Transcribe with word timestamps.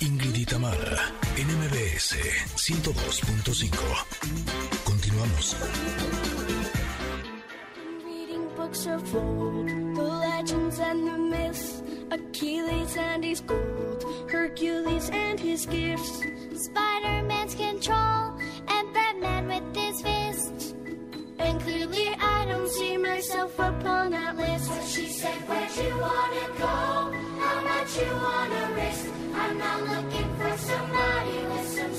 Ingrid 0.00 0.36
y 0.36 0.44
Tamara, 0.46 1.12
NMBS 1.36 2.16
102.5. 2.56 4.06
Continuamos. 4.84 5.56
Books 8.56 8.86
of 8.86 9.14
old, 9.14 9.68
the 9.68 10.02
legends 10.02 10.78
and 10.78 11.06
the 11.06 11.18
myths, 11.18 11.82
Achilles 12.10 12.96
and 12.96 13.24
his 13.24 13.40
gold, 13.40 14.04
Hercules 14.30 15.10
and 15.10 15.38
his 15.40 15.66
gifts, 15.66 16.22
Spider-Man's 16.54 17.54
control, 17.54 18.38
and 18.68 18.92
Batman 18.94 19.48
with 19.48 19.76
his 19.76 20.00
fists. 20.00 20.74
and 21.38 21.60
clearly 21.60 22.08
I 22.20 22.46
don't 22.46 22.68
see 22.70 22.96
myself 22.96 23.58
upon 23.58 24.12
that 24.12 24.36
list. 24.36 24.66
So 24.66 24.80
she 24.86 25.06
said, 25.08 25.34
Where'd 25.48 25.76
you 25.76 25.98
wanna 25.98 26.48
go? 26.58 27.21
Much 27.82 27.98
you 27.98 28.14
wanna 28.14 28.74
risk? 28.76 29.06
I'm 29.34 29.58
not 29.58 29.82
looking 29.82 30.28
for 30.36 30.56
somebody 30.56 31.36
with 31.50 31.66
some 31.66 31.91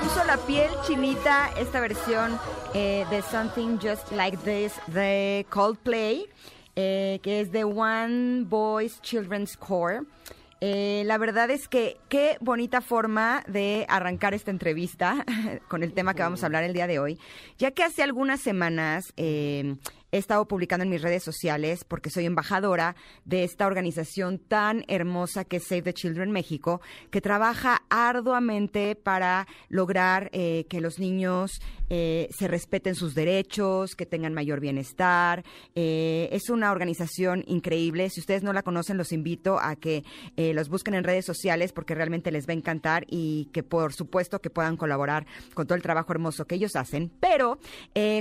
puso 0.00 0.24
la 0.24 0.36
piel 0.38 0.70
chinita 0.86 1.50
esta 1.58 1.80
versión 1.80 2.38
eh, 2.74 3.04
de 3.10 3.22
Something 3.22 3.78
Just 3.78 4.10
Like 4.12 4.38
This 4.38 4.72
de 4.88 5.46
Coldplay, 5.50 6.26
eh, 6.74 7.20
que 7.22 7.40
es 7.40 7.52
de 7.52 7.64
One 7.64 8.44
Voice 8.44 9.00
Children's 9.02 9.56
Core. 9.56 10.02
Eh, 10.60 11.02
la 11.06 11.18
verdad 11.18 11.50
es 11.50 11.68
que 11.68 11.98
qué 12.08 12.38
bonita 12.40 12.80
forma 12.80 13.44
de 13.46 13.84
arrancar 13.88 14.34
esta 14.34 14.50
entrevista 14.50 15.24
con 15.68 15.82
el 15.82 15.92
tema 15.92 16.14
que 16.14 16.22
vamos 16.22 16.42
a 16.42 16.46
hablar 16.46 16.64
el 16.64 16.72
día 16.72 16.86
de 16.86 16.98
hoy, 16.98 17.18
ya 17.58 17.70
que 17.70 17.84
hace 17.84 18.02
algunas 18.02 18.40
semanas 18.40 19.12
he 20.14 20.18
estado 20.18 20.46
publicando 20.46 20.84
en 20.84 20.90
mis 20.90 21.02
redes 21.02 21.24
sociales 21.24 21.82
porque 21.82 22.08
soy 22.08 22.24
embajadora 22.24 22.94
de 23.24 23.42
esta 23.42 23.66
organización 23.66 24.38
tan 24.38 24.84
hermosa 24.86 25.44
que 25.44 25.56
es 25.56 25.66
Save 25.66 25.82
the 25.82 25.92
Children 25.92 26.30
México, 26.30 26.80
que 27.10 27.20
trabaja 27.20 27.82
arduamente 27.90 28.94
para 28.94 29.48
lograr 29.68 30.30
eh, 30.32 30.66
que 30.70 30.80
los 30.80 31.00
niños 31.00 31.60
eh, 31.90 32.28
se 32.36 32.48
respeten 32.48 32.94
sus 32.94 33.14
derechos, 33.14 33.94
que 33.94 34.06
tengan 34.06 34.34
mayor 34.34 34.60
bienestar. 34.60 35.44
Eh, 35.74 36.28
es 36.32 36.50
una 36.50 36.72
organización 36.72 37.44
increíble. 37.46 38.10
Si 38.10 38.20
ustedes 38.20 38.42
no 38.42 38.52
la 38.52 38.62
conocen, 38.62 38.96
los 38.96 39.12
invito 39.12 39.58
a 39.60 39.76
que 39.76 40.04
eh, 40.36 40.54
los 40.54 40.68
busquen 40.68 40.94
en 40.94 41.04
redes 41.04 41.24
sociales 41.24 41.72
porque 41.72 41.94
realmente 41.94 42.30
les 42.30 42.48
va 42.48 42.52
a 42.52 42.56
encantar 42.56 43.04
y 43.08 43.46
que 43.52 43.62
por 43.62 43.92
supuesto 43.92 44.40
que 44.40 44.50
puedan 44.50 44.76
colaborar 44.76 45.26
con 45.54 45.66
todo 45.66 45.76
el 45.76 45.82
trabajo 45.82 46.12
hermoso 46.12 46.46
que 46.46 46.54
ellos 46.54 46.76
hacen. 46.76 47.10
Pero 47.20 47.58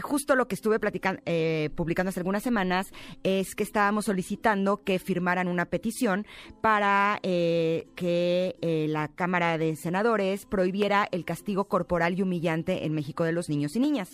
justo 0.02 0.36
lo 0.36 0.48
que 0.48 0.56
estuve 0.56 0.80
publicando 0.80 2.10
hace 2.10 2.20
algunas 2.20 2.44
semanas 2.44 2.92
es 3.24 3.56
que 3.56 3.64
estábamos 3.64 4.06
solicitando 4.06 4.84
que 4.84 5.00
firmaran 5.00 5.48
una 5.48 5.66
petición 5.66 6.26
para 6.62 7.20
que 7.22 8.88
la 8.90 9.08
Cámara 9.10 9.58
de 9.58 9.76
Senadores 9.76 10.46
prohibiera 10.46 11.08
el 11.12 11.26
castigo 11.26 11.66
corporal 11.66 12.18
y 12.18 12.22
humillante 12.22 12.86
en 12.86 12.94
México 12.94 13.24
de 13.24 13.32
los 13.32 13.50
niños 13.50 13.63
y 13.76 13.80
niñas. 13.80 14.10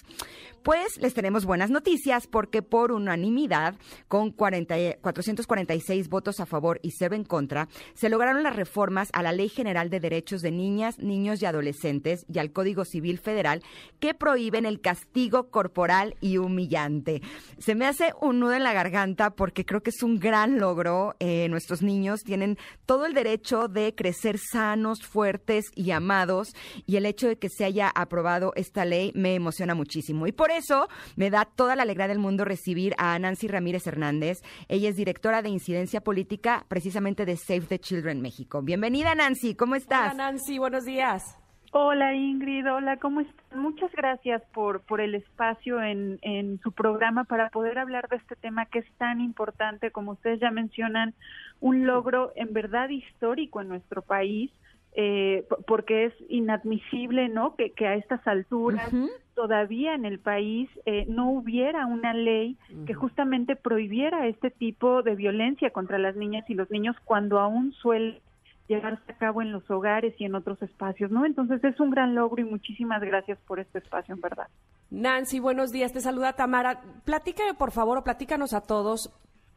Pues 0.63 0.97
les 0.97 1.13
tenemos 1.13 1.45
buenas 1.45 1.69
noticias 1.71 2.27
porque 2.27 2.61
por 2.61 2.91
unanimidad, 2.91 3.75
con 4.07 4.31
40 4.31 4.77
y- 4.79 4.93
446 5.01 6.09
votos 6.09 6.39
a 6.39 6.45
favor 6.45 6.79
y 6.83 6.91
0 6.91 7.15
en 7.15 7.23
contra, 7.23 7.69
se 7.93 8.09
lograron 8.09 8.43
las 8.43 8.55
reformas 8.55 9.09
a 9.13 9.23
la 9.23 9.31
Ley 9.31 9.47
General 9.49 9.89
de 9.89 9.99
Derechos 10.01 10.41
de 10.41 10.51
Niñas, 10.51 10.99
Niños 10.99 11.41
y 11.41 11.45
Adolescentes 11.45 12.25
y 12.31 12.39
al 12.39 12.51
Código 12.51 12.83
Civil 12.83 13.19
Federal 13.19 13.63
que 13.99 14.13
prohíben 14.13 14.65
el 14.65 14.81
castigo 14.81 15.49
corporal 15.49 16.15
y 16.19 16.37
humillante. 16.37 17.21
Se 17.57 17.73
me 17.75 17.85
hace 17.85 18.13
un 18.21 18.39
nudo 18.41 18.53
en 18.53 18.63
la 18.63 18.73
garganta 18.73 19.29
porque 19.31 19.65
creo 19.65 19.81
que 19.81 19.91
es 19.91 20.03
un 20.03 20.19
gran 20.19 20.59
logro. 20.59 21.15
Eh, 21.19 21.47
nuestros 21.49 21.81
niños 21.81 22.23
tienen 22.23 22.57
todo 22.85 23.05
el 23.05 23.13
derecho 23.13 23.69
de 23.69 23.95
crecer 23.95 24.37
sanos, 24.37 25.03
fuertes 25.05 25.65
y 25.73 25.91
amados 25.91 26.53
y 26.85 26.97
el 26.97 27.05
hecho 27.05 27.27
de 27.27 27.37
que 27.37 27.49
se 27.49 27.63
haya 27.63 27.89
aprobado 27.89 28.51
esta 28.55 28.83
ley 28.83 29.11
me 29.15 29.28
emociona 29.35 29.75
muchísimo. 29.75 30.27
Y 30.27 30.31
por 30.31 30.51
eso 30.51 30.87
me 31.15 31.29
da 31.29 31.45
toda 31.45 31.75
la 31.75 31.83
alegría 31.83 32.07
del 32.07 32.19
mundo 32.19 32.45
recibir 32.45 32.93
a 32.97 33.17
Nancy 33.19 33.47
Ramírez 33.47 33.87
Hernández. 33.87 34.41
Ella 34.67 34.89
es 34.89 34.95
directora 34.95 35.41
de 35.41 35.49
incidencia 35.49 36.01
política 36.01 36.65
precisamente 36.67 37.25
de 37.25 37.37
Save 37.37 37.61
the 37.61 37.79
Children 37.79 38.21
México. 38.21 38.61
Bienvenida 38.61 39.15
Nancy, 39.15 39.55
¿cómo 39.55 39.75
estás? 39.75 40.13
Hola 40.13 40.31
Nancy, 40.31 40.57
buenos 40.57 40.85
días. 40.85 41.39
Hola 41.71 42.15
Ingrid, 42.15 42.65
hola, 42.71 42.97
¿cómo 42.97 43.21
están? 43.21 43.59
Muchas 43.59 43.91
gracias 43.91 44.41
por, 44.53 44.81
por 44.81 45.01
el 45.01 45.13
espacio 45.13 45.81
en, 45.83 46.17
en 46.23 46.59
su 46.61 46.71
programa 46.71 47.25
para 47.25 47.49
poder 47.49 47.77
hablar 47.77 48.07
de 48.09 48.15
este 48.15 48.35
tema 48.35 48.65
que 48.65 48.79
es 48.79 48.91
tan 48.97 49.21
importante, 49.21 49.91
como 49.91 50.13
ustedes 50.13 50.39
ya 50.39 50.49
mencionan, 50.49 51.13
un 51.59 51.85
logro 51.85 52.31
en 52.35 52.53
verdad 52.53 52.89
histórico 52.89 53.61
en 53.61 53.69
nuestro 53.69 54.01
país, 54.01 54.51
eh, 54.95 55.45
porque 55.67 56.05
es 56.05 56.13
inadmisible, 56.29 57.29
¿no? 57.29 57.55
Que, 57.55 57.71
que 57.71 57.87
a 57.87 57.95
estas 57.95 58.25
alturas 58.27 58.91
todavía 59.35 59.93
en 59.93 60.03
el 60.05 60.19
país 60.19 60.69
eh, 60.85 61.05
no 61.07 61.31
hubiera 61.31 61.85
una 61.85 62.13
ley 62.13 62.57
que 62.85 62.93
justamente 62.93 63.55
prohibiera 63.55 64.27
este 64.27 64.51
tipo 64.51 65.01
de 65.01 65.15
violencia 65.15 65.69
contra 65.69 65.97
las 65.97 66.15
niñas 66.15 66.43
y 66.49 66.55
los 66.55 66.69
niños 66.69 66.95
cuando 67.05 67.39
aún 67.39 67.71
suele 67.73 68.21
llevarse 68.67 69.11
a 69.11 69.17
cabo 69.17 69.41
en 69.41 69.51
los 69.51 69.69
hogares 69.71 70.13
y 70.19 70.25
en 70.25 70.35
otros 70.35 70.61
espacios, 70.61 71.09
¿no? 71.09 71.25
Entonces 71.25 71.63
es 71.63 71.79
un 71.79 71.89
gran 71.89 72.15
logro 72.15 72.41
y 72.41 72.45
muchísimas 72.45 73.01
gracias 73.01 73.39
por 73.47 73.59
este 73.59 73.79
espacio, 73.79 74.13
en 74.13 74.21
verdad. 74.21 74.47
Nancy, 74.91 75.39
buenos 75.39 75.71
días. 75.71 75.91
Te 75.93 76.01
saluda 76.01 76.33
Tamara. 76.33 76.81
Platícame, 77.05 77.53
por 77.53 77.71
favor, 77.71 77.97
o 77.97 78.03
platícanos 78.03 78.53
a 78.53 78.61
todos, 78.61 79.11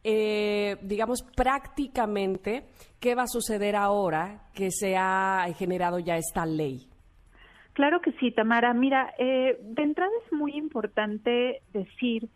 eh, 0.05 0.77
digamos, 0.83 1.23
prácticamente, 1.37 2.65
qué 3.01 3.15
va 3.15 3.23
a 3.23 3.26
suceder 3.29 3.76
ahora 3.76 4.43
que 4.55 4.71
se 4.71 4.97
ha 4.97 5.47
generado 5.56 5.99
ya 5.99 6.17
esta 6.17 6.44
ley. 6.47 6.88
Claro 7.73 8.00
que 8.00 8.12
sí, 8.12 8.31
Tamara. 8.32 8.75
Mira, 8.75 9.15
eh, 9.19 9.59
de 9.62 9.82
entrada 9.82 10.11
es 10.26 10.32
muy 10.32 10.53
importante 10.56 11.61
decir 11.73 12.29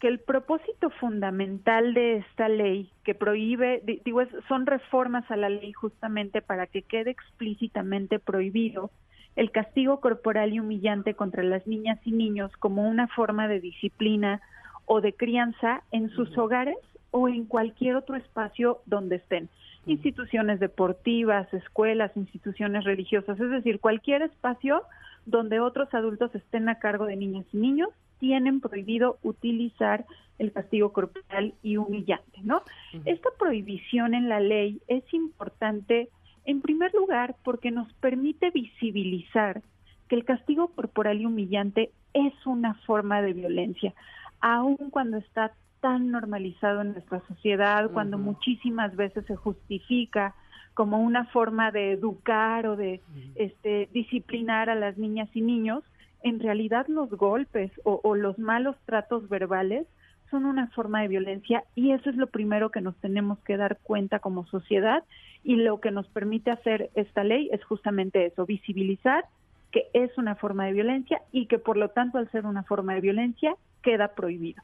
que 0.00 0.08
el 0.08 0.18
propósito 0.18 0.90
fundamental 1.00 1.94
de 1.94 2.16
esta 2.18 2.48
ley 2.48 2.90
que 3.04 3.14
prohíbe, 3.14 3.80
di- 3.84 4.02
digo, 4.04 4.20
es- 4.20 4.28
son 4.48 4.66
reformas 4.66 5.30
a 5.30 5.36
la 5.36 5.48
ley 5.48 5.72
justamente 5.72 6.42
para 6.42 6.66
que 6.66 6.82
quede 6.82 7.10
explícitamente 7.12 8.18
prohibido 8.18 8.90
el 9.36 9.50
castigo 9.50 10.00
corporal 10.00 10.52
y 10.52 10.60
humillante 10.60 11.14
contra 11.14 11.42
las 11.42 11.66
niñas 11.66 11.98
y 12.04 12.12
niños 12.12 12.50
como 12.58 12.86
una 12.86 13.06
forma 13.08 13.48
de 13.48 13.60
disciplina 13.60 14.42
o 14.84 15.00
de 15.00 15.14
crianza 15.14 15.84
en 15.92 16.10
sus 16.10 16.36
hogares 16.36 16.76
o 17.12 17.28
en 17.28 17.44
cualquier 17.44 17.94
otro 17.94 18.16
espacio 18.16 18.80
donde 18.86 19.16
estén. 19.16 19.48
Instituciones 19.86 20.58
deportivas, 20.58 21.52
escuelas, 21.54 22.10
instituciones 22.16 22.82
religiosas, 22.84 23.38
es 23.38 23.50
decir, 23.50 23.78
cualquier 23.78 24.22
espacio 24.22 24.82
donde 25.24 25.60
otros 25.60 25.92
adultos 25.94 26.34
estén 26.34 26.68
a 26.68 26.80
cargo 26.80 27.06
de 27.06 27.16
niñas 27.16 27.46
y 27.52 27.58
niños 27.58 27.90
tienen 28.18 28.60
prohibido 28.60 29.18
utilizar 29.22 30.04
el 30.38 30.52
castigo 30.52 30.92
corporal 30.92 31.54
y 31.62 31.76
humillante, 31.76 32.40
¿no? 32.42 32.62
Esta 33.04 33.28
prohibición 33.38 34.14
en 34.14 34.28
la 34.28 34.40
ley 34.40 34.80
es 34.88 35.04
importante 35.12 36.08
En 36.44 36.60
primer 36.60 36.92
lugar, 36.94 37.36
porque 37.44 37.70
nos 37.70 37.92
permite 37.94 38.50
visibilizar 38.50 39.62
que 40.08 40.16
el 40.16 40.24
castigo 40.24 40.68
corporal 40.68 41.20
y 41.20 41.26
humillante 41.26 41.90
es 42.14 42.34
una 42.46 42.74
forma 42.86 43.22
de 43.22 43.32
violencia, 43.32 43.94
aun 44.40 44.76
cuando 44.90 45.18
está 45.18 45.52
tan 45.82 46.12
normalizado 46.12 46.80
en 46.80 46.92
nuestra 46.92 47.20
sociedad, 47.26 47.90
cuando 47.90 48.16
muchísimas 48.16 48.94
veces 48.94 49.26
se 49.26 49.34
justifica 49.34 50.34
como 50.74 51.00
una 51.00 51.26
forma 51.26 51.72
de 51.72 51.92
educar 51.92 52.66
o 52.66 52.76
de 52.76 53.02
este, 53.34 53.88
disciplinar 53.92 54.70
a 54.70 54.76
las 54.76 54.96
niñas 54.96 55.28
y 55.34 55.42
niños, 55.42 55.82
en 56.22 56.38
realidad 56.38 56.86
los 56.86 57.10
golpes 57.10 57.72
o, 57.84 58.00
o 58.04 58.14
los 58.14 58.38
malos 58.38 58.76
tratos 58.86 59.28
verbales 59.28 59.86
son 60.30 60.46
una 60.46 60.68
forma 60.68 61.02
de 61.02 61.08
violencia 61.08 61.64
y 61.74 61.90
eso 61.90 62.08
es 62.08 62.16
lo 62.16 62.28
primero 62.28 62.70
que 62.70 62.80
nos 62.80 62.96
tenemos 62.98 63.40
que 63.40 63.56
dar 63.56 63.78
cuenta 63.82 64.20
como 64.20 64.46
sociedad 64.46 65.02
y 65.42 65.56
lo 65.56 65.80
que 65.80 65.90
nos 65.90 66.06
permite 66.08 66.52
hacer 66.52 66.90
esta 66.94 67.24
ley 67.24 67.50
es 67.52 67.62
justamente 67.64 68.24
eso, 68.24 68.46
visibilizar 68.46 69.24
que 69.72 69.88
es 69.94 70.16
una 70.16 70.36
forma 70.36 70.66
de 70.66 70.74
violencia 70.74 71.22
y 71.32 71.46
que 71.46 71.58
por 71.58 71.76
lo 71.76 71.88
tanto 71.88 72.18
al 72.18 72.30
ser 72.30 72.46
una 72.46 72.62
forma 72.62 72.94
de 72.94 73.00
violencia 73.00 73.56
queda 73.82 74.14
prohibido. 74.14 74.62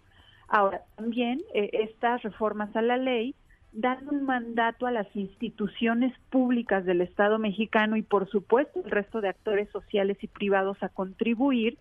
Ahora, 0.48 0.82
también 0.96 1.40
eh, 1.54 1.70
estas 1.72 2.22
reformas 2.22 2.74
a 2.74 2.82
la 2.82 2.96
ley 2.96 3.34
dan 3.72 4.08
un 4.08 4.24
mandato 4.24 4.86
a 4.86 4.90
las 4.90 5.14
instituciones 5.14 6.14
públicas 6.30 6.84
del 6.84 7.02
Estado 7.02 7.38
mexicano 7.38 7.96
y 7.96 8.02
por 8.02 8.28
supuesto 8.30 8.80
el 8.82 8.90
resto 8.90 9.20
de 9.20 9.28
actores 9.28 9.68
sociales 9.70 10.16
y 10.22 10.26
privados 10.26 10.82
a 10.82 10.88
contribuir 10.88 11.78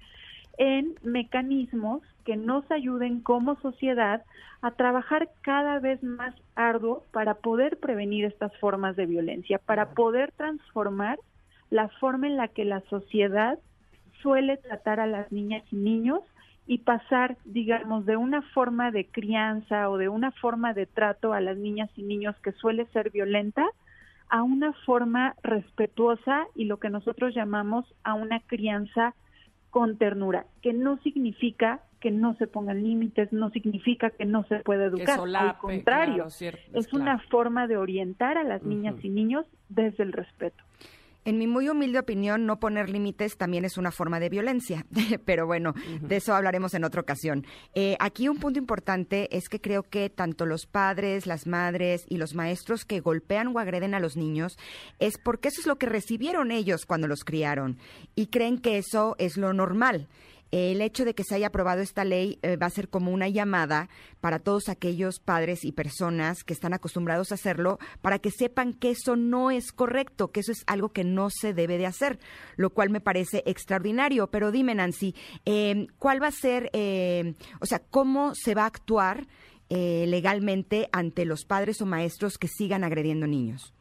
en 0.57 0.95
mecanismos 1.03 2.01
que 2.25 2.35
nos 2.35 2.69
ayuden 2.71 3.21
como 3.21 3.59
sociedad 3.61 4.23
a 4.61 4.71
trabajar 4.71 5.29
cada 5.41 5.79
vez 5.79 6.03
más 6.03 6.35
arduo 6.55 7.03
para 7.11 7.35
poder 7.35 7.77
prevenir 7.77 8.25
estas 8.25 8.55
formas 8.57 8.95
de 8.95 9.05
violencia, 9.05 9.59
para 9.59 9.91
poder 9.91 10.33
transformar 10.33 11.19
la 11.69 11.87
forma 11.87 12.27
en 12.27 12.37
la 12.37 12.47
que 12.47 12.65
la 12.65 12.81
sociedad 12.89 13.59
suele 14.21 14.57
tratar 14.57 14.99
a 14.99 15.07
las 15.07 15.31
niñas 15.31 15.63
y 15.71 15.75
niños 15.77 16.21
y 16.67 16.79
pasar, 16.79 17.37
digamos, 17.45 18.05
de 18.05 18.17
una 18.17 18.41
forma 18.41 18.91
de 18.91 19.05
crianza 19.05 19.89
o 19.89 19.97
de 19.97 20.09
una 20.09 20.31
forma 20.31 20.73
de 20.73 20.85
trato 20.85 21.33
a 21.33 21.39
las 21.39 21.57
niñas 21.57 21.89
y 21.95 22.03
niños 22.03 22.35
que 22.43 22.51
suele 22.51 22.85
ser 22.87 23.09
violenta 23.09 23.65
a 24.29 24.43
una 24.43 24.73
forma 24.85 25.35
respetuosa 25.41 26.47
y 26.53 26.65
lo 26.65 26.77
que 26.77 26.89
nosotros 26.89 27.33
llamamos 27.33 27.85
a 28.03 28.13
una 28.13 28.41
crianza 28.41 29.15
con 29.69 29.97
ternura, 29.97 30.45
que 30.61 30.73
no 30.73 30.97
significa 30.97 31.81
que 32.01 32.11
no 32.11 32.35
se 32.35 32.47
pongan 32.47 32.83
límites, 32.83 33.31
no 33.31 33.49
significa 33.49 34.09
que 34.09 34.25
no 34.25 34.43
se 34.43 34.59
pueda 34.59 34.85
educar, 34.85 35.17
solape, 35.17 35.49
al 35.49 35.57
contrario, 35.57 36.15
claro, 36.15 36.29
cierto, 36.29 36.77
es 36.77 36.87
claro. 36.87 37.03
una 37.03 37.19
forma 37.29 37.67
de 37.67 37.77
orientar 37.77 38.37
a 38.37 38.43
las 38.43 38.61
niñas 38.63 38.95
y 39.03 39.09
niños 39.09 39.45
desde 39.69 40.03
el 40.03 40.11
respeto. 40.11 40.63
En 41.27 41.37
mi 41.37 41.45
muy 41.45 41.67
humilde 41.67 41.99
opinión, 41.99 42.45
no 42.45 42.57
poner 42.57 42.89
límites 42.89 43.35
también 43.35 43.65
es 43.65 43.77
una 43.77 43.91
forma 43.91 44.17
de 44.21 44.29
violencia, 44.29 44.85
pero 45.25 45.45
bueno, 45.45 45.73
de 45.99 46.15
eso 46.15 46.33
hablaremos 46.33 46.73
en 46.73 46.85
otra 46.85 47.01
ocasión. 47.01 47.45
Eh, 47.75 47.97
aquí 47.99 48.29
un 48.29 48.37
punto 48.37 48.59
importante 48.59 49.27
es 49.35 49.49
que 49.49 49.59
creo 49.59 49.83
que 49.83 50.09
tanto 50.09 50.45
los 50.45 50.67
padres, 50.67 51.27
las 51.27 51.45
madres 51.45 52.05
y 52.07 52.15
los 52.15 52.33
maestros 52.33 52.85
que 52.85 53.01
golpean 53.01 53.49
o 53.49 53.59
agreden 53.59 53.93
a 53.93 53.99
los 53.99 54.15
niños 54.15 54.57
es 54.99 55.17
porque 55.17 55.49
eso 55.49 55.59
es 55.59 55.67
lo 55.67 55.75
que 55.75 55.87
recibieron 55.87 56.49
ellos 56.49 56.85
cuando 56.85 57.09
los 57.09 57.25
criaron 57.25 57.77
y 58.15 58.27
creen 58.27 58.57
que 58.57 58.77
eso 58.77 59.17
es 59.19 59.35
lo 59.35 59.51
normal. 59.51 60.07
El 60.51 60.81
hecho 60.81 61.05
de 61.05 61.13
que 61.13 61.23
se 61.23 61.35
haya 61.35 61.47
aprobado 61.47 61.81
esta 61.81 62.05
ley 62.05 62.39
eh, 62.41 62.55
va 62.55 62.67
a 62.67 62.71
ser 62.71 62.89
como 62.89 63.11
una 63.11 63.27
llamada 63.27 63.89
para 64.21 64.39
todos 64.39 64.69
aquellos 64.69 65.19
padres 65.19 65.65
y 65.65 65.71
personas 65.71 66.43
que 66.43 66.53
están 66.53 66.73
acostumbrados 66.73 67.31
a 67.31 67.35
hacerlo 67.35 67.79
para 68.01 68.19
que 68.19 68.31
sepan 68.31 68.73
que 68.73 68.91
eso 68.91 69.15
no 69.15 69.51
es 69.51 69.71
correcto, 69.71 70.31
que 70.31 70.39
eso 70.39 70.51
es 70.51 70.63
algo 70.67 70.89
que 70.89 71.03
no 71.03 71.29
se 71.29 71.53
debe 71.53 71.77
de 71.77 71.85
hacer, 71.85 72.19
lo 72.55 72.69
cual 72.69 72.89
me 72.89 73.01
parece 73.01 73.43
extraordinario. 73.45 74.27
Pero 74.27 74.51
dime, 74.51 74.75
Nancy, 74.75 75.15
eh, 75.45 75.87
¿cuál 75.99 76.21
va 76.21 76.27
a 76.27 76.31
ser, 76.31 76.69
eh, 76.73 77.33
o 77.59 77.65
sea, 77.65 77.79
cómo 77.79 78.33
se 78.35 78.55
va 78.55 78.63
a 78.63 78.67
actuar 78.67 79.27
eh, 79.69 80.05
legalmente 80.07 80.87
ante 80.93 81.25
los 81.25 81.43
padres 81.43 81.81
o 81.81 81.85
maestros 81.85 82.37
que 82.37 82.47
sigan 82.47 82.83
agrediendo 82.83 83.27
niños? 83.27 83.73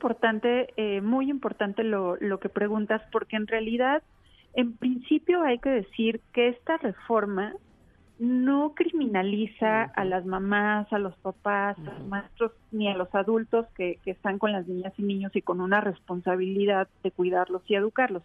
importante, 0.00 0.72
eh, 0.78 1.02
muy 1.02 1.28
importante 1.28 1.84
lo, 1.84 2.16
lo 2.16 2.40
que 2.40 2.48
preguntas, 2.48 3.02
porque 3.12 3.36
en 3.36 3.46
realidad, 3.46 4.02
en 4.54 4.76
principio 4.76 5.42
hay 5.42 5.58
que 5.58 5.70
decir 5.70 6.20
que 6.32 6.48
esta 6.48 6.76
reforma 6.78 7.54
no 8.20 8.74
criminaliza 8.74 9.84
a 9.84 10.04
las 10.04 10.26
mamás, 10.26 10.92
a 10.92 10.98
los 10.98 11.16
papás, 11.16 11.78
a 11.78 11.82
los 11.82 12.06
maestros, 12.06 12.52
ni 12.70 12.86
a 12.86 12.94
los 12.94 13.12
adultos 13.14 13.66
que, 13.74 13.98
que 14.04 14.10
están 14.10 14.38
con 14.38 14.52
las 14.52 14.68
niñas 14.68 14.92
y 14.98 15.02
niños 15.02 15.34
y 15.34 15.40
con 15.40 15.62
una 15.62 15.80
responsabilidad 15.80 16.86
de 17.02 17.12
cuidarlos 17.12 17.62
y 17.66 17.76
educarlos. 17.76 18.22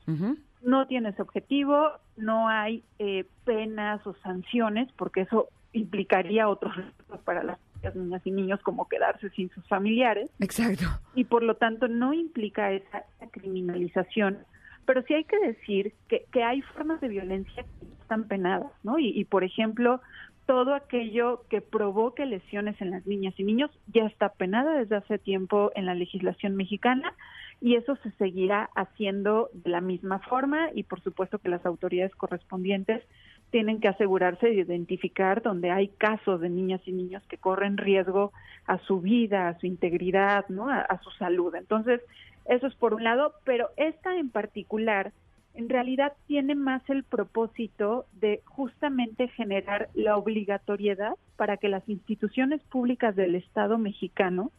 No 0.62 0.86
tiene 0.88 1.10
ese 1.10 1.22
objetivo, 1.22 1.92
no 2.18 2.50
hay 2.50 2.84
eh, 3.00 3.24
penas 3.46 4.06
o 4.06 4.16
sanciones, 4.16 4.92
porque 4.98 5.22
eso 5.22 5.48
implicaría 5.72 6.50
otros 6.50 6.76
riesgos 6.76 7.22
para 7.22 7.44
las 7.44 7.58
niñas 7.96 8.22
y 8.26 8.32
niños, 8.32 8.60
como 8.64 8.90
quedarse 8.90 9.30
sin 9.30 9.50
sus 9.52 9.66
familiares 9.68 10.30
Exacto. 10.40 10.86
y 11.14 11.24
por 11.24 11.44
lo 11.44 11.56
tanto 11.56 11.88
no 11.88 12.14
implica 12.14 12.72
esa 12.74 13.06
criminalización. 13.32 14.40
Pero 14.86 15.02
sí 15.04 15.14
hay 15.14 15.24
que 15.24 15.40
decir 15.40 15.94
que, 16.08 16.26
que 16.32 16.44
hay 16.44 16.62
formas 16.62 17.02
de 17.02 17.08
violencia 17.08 17.64
que 17.64 17.86
están 18.02 18.28
penadas, 18.28 18.72
¿no? 18.84 19.00
Y, 19.00 19.10
y, 19.10 19.26
por 19.26 19.44
ejemplo, 19.44 20.02
todo 20.46 20.76
aquello 20.76 21.42
que 21.50 21.62
provoque 21.62 22.26
lesiones 22.26 22.80
en 22.80 22.92
las 22.92 23.06
niñas 23.08 23.34
y 23.38 23.44
niños 23.44 23.72
ya 23.88 24.06
está 24.06 24.30
penada 24.30 24.78
desde 24.78 24.98
hace 24.98 25.18
tiempo 25.18 25.72
en 25.76 25.86
la 25.86 25.96
legislación 25.96 26.56
mexicana 26.56 27.14
y 27.62 27.76
eso 27.76 27.96
se 27.98 28.12
seguirá 28.12 28.70
haciendo 28.76 29.50
de 29.54 29.70
la 29.72 29.82
misma 29.82 30.20
forma 30.20 30.70
y 30.74 30.84
por 30.84 31.02
supuesto 31.02 31.40
que 31.40 31.50
las 31.50 31.66
autoridades 31.66 32.14
correspondientes 32.16 33.04
tienen 33.50 33.80
que 33.80 33.88
asegurarse 33.88 34.48
de 34.48 34.56
identificar 34.56 35.42
donde 35.42 35.72
hay 35.72 35.88
casos 35.88 36.42
de 36.42 36.50
niñas 36.50 36.82
y 36.86 36.92
niños 36.92 37.24
que 37.28 37.38
corren 37.38 37.78
riesgo 37.78 38.32
a 38.68 38.78
su 38.80 39.02
vida, 39.02 39.48
a 39.48 39.60
su 39.60 39.66
integridad, 39.66 40.46
¿no? 40.50 40.70
a, 40.70 40.80
a 40.80 41.02
su 41.02 41.10
salud. 41.12 41.56
Entonces, 41.56 42.02
eso 42.46 42.68
es 42.68 42.76
por 42.76 42.94
un 42.94 43.04
lado, 43.04 43.34
pero 43.44 43.70
esta 43.78 44.18
en 44.18 44.30
particular 44.30 45.12
en 45.56 45.70
realidad 45.70 46.14
tiene 46.28 46.54
más 46.54 46.88
el 46.90 47.04
propósito 47.04 48.06
de 48.14 48.42
justamente 48.46 49.30
generar 49.30 49.90
la 49.94 50.18
obligatoriedad 50.18 51.14
para 51.38 51.58
que 51.58 51.70
las 51.70 51.88
instituciones 51.88 52.62
públicas 52.64 53.16
del 53.16 53.36
Estado 53.36 53.78
mexicano 53.78 54.52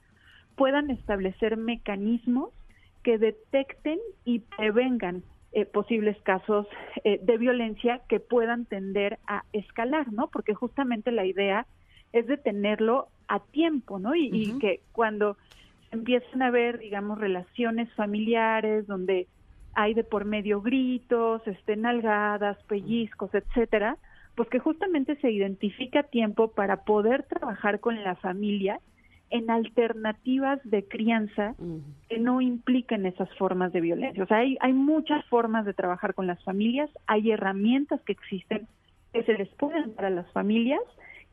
puedan 0.57 0.91
establecer 0.91 1.59
mecanismos 1.59 2.51
que 3.03 3.19
detecten 3.19 3.99
y 4.25 4.41
prevengan 4.41 5.23
eh, 5.53 5.67
posibles 5.67 6.17
casos 6.23 6.67
eh, 7.05 7.21
de 7.23 7.39
violencia 7.39 8.01
que 8.09 8.19
puedan 8.19 8.65
tender 8.65 9.19
a 9.27 9.45
escalar, 9.53 10.13
¿no? 10.13 10.29
Porque 10.29 10.55
justamente 10.55 11.13
la 11.13 11.27
idea 11.27 11.67
es 12.13 12.27
detenerlo 12.27 13.09
a 13.29 13.41
tiempo, 13.41 13.99
¿no? 13.99 14.15
Y, 14.15 14.31
y 14.33 14.59
que 14.59 14.81
cuando 14.93 15.37
empiezan 15.91 16.43
a 16.43 16.49
haber, 16.49 16.79
digamos, 16.79 17.19
relaciones 17.19 17.93
familiares 17.95 18.87
donde 18.87 19.27
hay 19.75 19.95
de 19.95 20.05
por 20.05 20.25
medio 20.25 20.63
gritos, 20.63 21.47
este, 21.47 21.77
nalgadas, 21.77 22.57
pellizcos, 22.65 23.35
etcétera, 23.35 23.99
pues 24.35 24.49
que 24.49 24.59
justamente 24.59 25.17
se 25.17 25.31
identifica 25.31 26.03
tiempo 26.03 26.49
para 26.49 26.85
poder 26.85 27.25
trabajar 27.25 27.81
con 27.81 28.03
la 28.03 28.17
familia 28.17 28.81
en 29.31 29.51
alternativas 29.51 30.61
de 30.65 30.87
crianza 30.87 31.55
que 32.09 32.19
no 32.19 32.41
impliquen 32.41 33.07
esas 33.07 33.29
formas 33.37 33.73
de 33.73 33.81
violencia. 33.81 34.23
O 34.23 34.27
sea, 34.27 34.39
hay, 34.39 34.57
hay 34.61 34.73
muchas 34.73 35.25
formas 35.27 35.65
de 35.65 35.75
trabajar 35.75 36.15
con 36.15 36.27
las 36.27 36.43
familias, 36.45 36.89
hay 37.07 37.33
herramientas 37.33 38.01
que 38.03 38.13
existen 38.13 38.69
que 39.13 39.25
se 39.25 39.35
les 39.35 39.49
pueden 39.57 39.95
dar 39.97 40.07
a 40.07 40.11
las 40.11 40.31
familias 40.33 40.83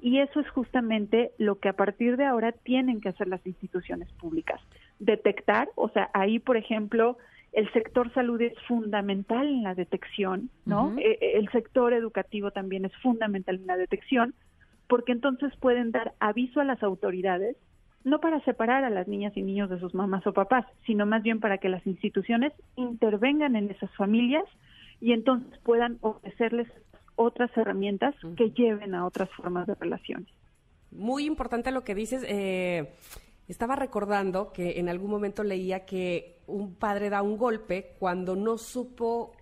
y 0.03 0.19
eso 0.19 0.41
es 0.41 0.49
justamente 0.49 1.31
lo 1.37 1.59
que 1.59 1.69
a 1.69 1.73
partir 1.77 2.17
de 2.17 2.25
ahora 2.25 2.51
tienen 2.51 2.99
que 2.99 3.07
hacer 3.07 3.29
las 3.29 3.47
instituciones 3.47 4.11
públicas. 4.19 4.59
Detectar, 4.99 5.69
o 5.75 5.87
sea, 5.87 6.09
ahí, 6.13 6.39
por 6.39 6.57
ejemplo, 6.57 7.17
el 7.53 7.71
sector 7.71 8.13
salud 8.13 8.41
es 8.41 8.51
fundamental 8.67 9.47
en 9.47 9.63
la 9.63 9.75
detección, 9.75 10.49
¿no? 10.65 10.87
Ujú. 10.87 10.99
Eh, 10.99 11.35
el 11.35 11.49
sector 11.51 11.93
educativo 11.93 12.51
también 12.51 12.83
es 12.83 12.91
fundamental 12.97 13.55
en 13.55 13.65
la 13.65 13.77
detección, 13.77 14.33
porque 14.89 15.13
entonces 15.13 15.55
pueden 15.61 15.91
dar 15.91 16.11
aviso 16.19 16.59
a 16.59 16.65
las 16.65 16.83
autoridades, 16.83 17.55
no 18.03 18.19
para 18.19 18.41
separar 18.41 18.83
a 18.83 18.89
las 18.89 19.07
niñas 19.07 19.31
y 19.37 19.41
niños 19.41 19.69
de 19.69 19.79
sus 19.79 19.93
mamás 19.93 20.27
o 20.27 20.33
papás, 20.33 20.65
sino 20.85 21.05
más 21.05 21.23
bien 21.23 21.39
para 21.39 21.59
que 21.59 21.69
las 21.69 21.87
instituciones 21.87 22.51
intervengan 22.75 23.55
en 23.55 23.71
esas 23.71 23.95
familias 23.95 24.43
y 24.99 25.13
entonces 25.13 25.57
puedan 25.63 25.97
ofrecerles 26.01 26.67
otras 27.15 27.49
herramientas 27.57 28.15
que 28.37 28.51
lleven 28.51 28.95
a 28.95 29.05
otras 29.05 29.29
formas 29.31 29.67
de 29.67 29.75
relaciones. 29.75 30.29
Muy 30.91 31.25
importante 31.25 31.71
lo 31.71 31.83
que 31.83 31.95
dices. 31.95 32.23
eh, 32.27 32.93
estaba 33.47 33.75
recordando 33.75 34.53
que 34.53 34.79
en 34.79 34.89
algún 34.89 35.11
momento 35.11 35.43
leía 35.43 35.85
que 35.85 36.37
un 36.47 36.75
padre 36.75 37.09
da 37.09 37.21
un 37.21 37.37
golpe 37.37 37.95
cuando 37.99 38.35
no 38.35 38.57
supo 38.57 39.33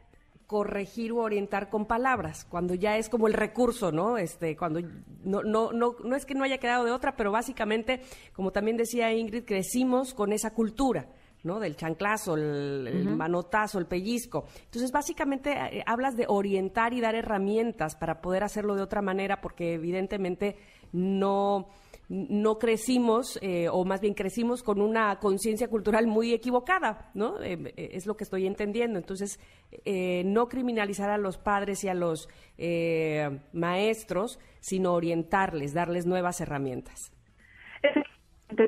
corregir 0.48 1.14
o 1.14 1.20
orientar 1.20 1.70
con 1.70 1.86
palabras, 1.86 2.46
cuando 2.46 2.74
ya 2.74 2.98
es 2.98 3.08
como 3.08 3.28
el 3.28 3.34
recurso, 3.34 3.92
¿no? 3.92 4.18
Este, 4.18 4.58
cuando 4.58 4.82
no, 5.24 5.44
no, 5.44 5.72
no, 5.72 5.96
no 6.04 6.16
es 6.16 6.26
que 6.26 6.34
no 6.36 6.44
haya 6.44 6.58
quedado 6.58 6.84
de 6.84 6.92
otra, 6.92 7.16
pero 7.16 7.32
básicamente, 7.32 8.02
como 8.34 8.52
también 8.52 8.76
decía 8.76 9.14
Ingrid, 9.14 9.46
crecimos 9.46 10.14
con 10.14 10.34
esa 10.34 10.54
cultura 10.54 11.08
¿no? 11.44 11.60
Del 11.60 11.76
chanclazo, 11.76 12.36
el, 12.36 12.88
el 12.88 13.16
manotazo, 13.16 13.80
el 13.80 13.86
pellizco. 13.86 14.46
Entonces, 14.66 14.92
básicamente 14.92 15.52
eh, 15.52 15.84
hablas 15.86 16.16
de 16.16 16.26
orientar 16.28 16.94
y 16.94 17.02
dar 17.02 17.16
herramientas 17.16 17.96
para 17.96 18.22
poder 18.22 18.44
hacerlo 18.44 18.76
de 18.76 18.82
otra 18.82 19.02
manera, 19.02 19.42
porque 19.42 19.74
evidentemente 19.74 20.58
no 20.92 21.68
no 22.14 22.60
crecimos, 22.60 23.40
eh, 23.42 23.70
o 23.70 23.86
más 23.86 24.02
bien 24.02 24.14
crecimos 24.14 24.64
con 24.64 24.82
una 24.82 25.18
conciencia 25.20 25.70
cultural 25.70 26.08
muy 26.08 26.34
equivocada, 26.34 27.10
¿no? 27.14 27.42
Eh, 27.42 27.58
eh, 27.78 27.92
es 27.94 28.06
lo 28.06 28.18
que 28.18 28.26
estoy 28.26 28.48
entendiendo. 28.48 29.00
Entonces, 29.00 29.40
eh, 29.86 30.22
no 30.26 30.50
criminalizar 30.50 31.10
a 31.10 31.18
los 31.18 31.38
padres 31.38 31.86
y 31.86 31.88
a 31.88 31.94
los 31.94 32.28
eh, 32.58 33.40
maestros, 33.54 34.40
sino 34.60 34.94
orientarles, 34.94 35.74
darles 35.74 36.06
nuevas 36.06 36.42
herramientas. 36.42 37.14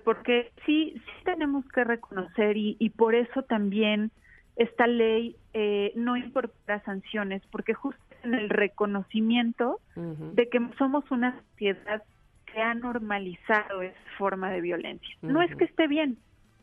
Porque 0.02 0.52
sí, 0.66 0.94
sí 0.96 1.24
tenemos 1.26 1.66
que 1.70 1.84
reconocer 1.84 2.58
y, 2.58 2.76
y 2.80 2.90
por 2.90 3.16
eso 3.16 3.44
también 3.44 4.12
esta 4.56 4.88
ley 4.88 5.36
eh, 5.54 5.92
no 5.96 6.16
incorpora 6.16 6.82
sanciones, 6.84 7.42
porque 7.52 7.74
justo 7.74 8.02
en 8.24 8.34
el 8.34 8.50
reconocimiento 8.50 9.80
de 9.96 10.48
que 10.50 10.60
somos 10.78 11.10
una 11.12 11.42
sociedad 11.52 12.04
que 12.46 12.62
ha 12.62 12.74
normalizado 12.74 13.82
esa 13.82 13.98
forma 14.18 14.50
de 14.52 14.62
violencia. 14.62 15.16
No 15.22 15.42
es 15.42 15.54
que 15.56 15.66
esté 15.66 15.88
bien, 15.88 16.18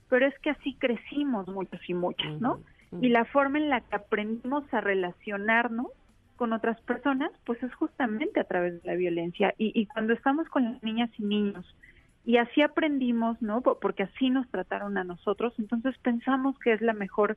pero 0.08 0.26
es 0.26 0.38
que 0.38 0.50
así 0.50 0.74
crecimos 0.74 1.48
muchos 1.48 1.80
y 1.88 1.94
muchas, 1.94 2.40
¿no? 2.40 2.60
Y 3.00 3.08
la 3.08 3.24
forma 3.26 3.58
en 3.58 3.68
la 3.68 3.80
que 3.82 3.96
aprendimos 3.96 4.64
a 4.72 4.80
relacionarnos 4.80 5.88
con 6.36 6.52
otras 6.52 6.80
personas, 6.82 7.30
pues 7.44 7.62
es 7.62 7.72
justamente 7.74 8.40
a 8.40 8.44
través 8.44 8.82
de 8.82 8.88
la 8.88 8.96
violencia. 8.96 9.54
Y, 9.58 9.78
y 9.78 9.86
cuando 9.86 10.14
estamos 10.14 10.48
con 10.48 10.64
las 10.64 10.82
niñas 10.82 11.10
y 11.18 11.22
niños, 11.22 11.76
y 12.24 12.36
así 12.36 12.62
aprendimos, 12.62 13.40
¿no? 13.42 13.60
Po- 13.62 13.78
Porque 13.80 14.02
así 14.04 14.30
nos 14.30 14.48
trataron 14.50 14.98
a 14.98 15.04
nosotros, 15.04 15.54
entonces 15.58 15.96
pensamos 15.98 16.58
que 16.58 16.72
es 16.72 16.80
la 16.80 16.92
mejor 16.92 17.36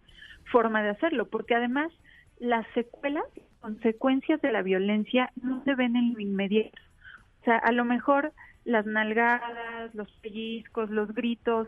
forma 0.52 0.84
de 0.84 0.90
hacerlo, 0.90 1.28
porque 1.30 1.56
además 1.56 1.92
las 2.40 2.66
secuelas, 2.74 3.24
consecuencias 3.62 4.42
de 4.42 4.52
la 4.52 4.62
violencia 4.62 5.32
no 5.42 5.64
se 5.64 5.76
ven 5.76 5.96
en 5.96 6.14
lo 6.14 6.20
inmediato. 6.20 6.78
O 7.42 7.46
sea, 7.46 7.58
a 7.58 7.72
lo 7.72 7.86
mejor 7.86 8.34
las 8.66 8.86
nalgadas, 8.86 9.94
los 9.94 10.12
pellizcos, 10.22 10.90
los 10.90 11.14
gritos, 11.14 11.68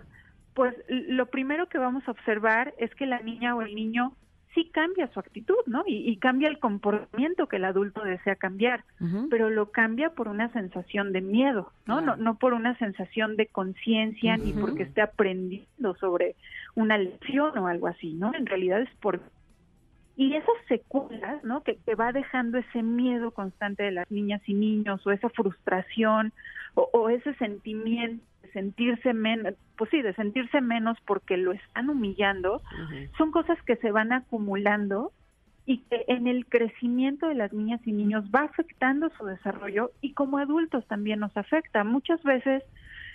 pues 0.54 0.74
lo 0.90 1.26
primero 1.28 1.68
que 1.68 1.78
vamos 1.78 2.08
a 2.08 2.12
observar 2.12 2.74
es 2.78 2.94
que 2.96 3.06
la 3.06 3.20
niña 3.20 3.56
o 3.56 3.62
el 3.62 3.76
niño 3.76 4.14
sí 4.56 4.70
cambia 4.74 5.12
su 5.14 5.20
actitud, 5.20 5.60
¿no? 5.68 5.84
Y, 5.86 6.10
y 6.10 6.18
cambia 6.18 6.48
el 6.48 6.58
comportamiento 6.58 7.48
que 7.48 7.58
el 7.58 7.66
adulto 7.66 8.04
desea 8.04 8.36
cambiar, 8.36 8.84
pero 9.30 9.50
lo 9.50 9.72
cambia 9.72 10.10
por 10.12 10.30
una 10.30 10.52
sensación 10.54 11.12
de 11.12 11.22
miedo, 11.22 11.72
¿no? 11.86 12.02
No, 12.02 12.16
no 12.16 12.36
por 12.40 12.54
una 12.54 12.76
sensación 12.80 13.36
de 13.36 13.48
conciencia 13.48 14.38
ni 14.38 14.54
porque 14.54 14.84
esté 14.84 15.02
aprendiendo 15.02 15.96
sobre 15.96 16.36
una 16.74 16.98
lección 16.98 17.58
o 17.58 17.68
algo 17.68 17.88
así, 17.88 18.14
¿no? 18.14 18.34
En 18.34 18.46
realidad 18.46 18.82
es 18.82 18.90
por 19.02 19.22
y 20.18 20.34
esas 20.34 20.56
secuelas, 20.70 21.44
¿no? 21.44 21.62
Que, 21.64 21.76
que 21.86 21.94
va 21.94 22.14
dejando 22.14 22.58
ese 22.58 22.82
miedo 22.82 23.32
constante 23.32 23.84
de 23.84 23.92
las 23.92 24.10
niñas 24.10 24.42
y 24.46 24.54
niños 24.54 25.06
o 25.06 25.12
esa 25.12 25.28
frustración 25.28 26.32
o, 26.74 26.90
o 26.94 27.10
ese 27.10 27.34
sentimiento 27.36 28.24
sentirse 28.56 29.14
menos, 29.14 29.56
pues 29.78 29.90
sí, 29.92 30.02
de 30.02 30.14
sentirse 30.14 30.62
menos 30.62 30.98
porque 31.06 31.36
lo 31.36 31.52
están 31.52 31.90
humillando, 31.90 32.62
son 33.18 33.32
cosas 33.32 33.62
que 33.64 33.76
se 33.76 33.92
van 33.92 34.14
acumulando 34.14 35.12
y 35.66 35.80
que 35.80 36.06
en 36.08 36.28
el 36.28 36.46
crecimiento 36.46 37.28
de 37.28 37.36
las 37.36 37.52
niñas 37.52 37.82
y 37.86 37.92
niños 37.92 38.24
va 38.34 38.44
afectando 38.44 39.10
su 39.18 39.26
desarrollo 39.26 39.92
y 40.00 40.14
como 40.14 40.38
adultos 40.38 40.88
también 40.88 41.20
nos 41.20 41.36
afecta. 41.36 41.84
Muchas 41.84 42.24
veces 42.24 42.64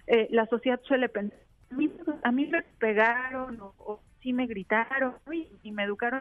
eh, 0.06 0.28
la 0.30 0.44
sociedad 0.46 0.80
suele 0.84 1.08
pensar, 1.08 1.38
a 1.70 1.74
mí, 1.74 1.90
a 2.22 2.32
mí 2.32 2.46
me 2.46 2.62
pegaron 2.78 3.58
o, 3.62 3.74
o 3.78 4.00
sí 4.22 4.34
me 4.34 4.46
gritaron 4.46 5.14
y, 5.32 5.48
y 5.62 5.72
me 5.72 5.84
educaron 5.84 6.20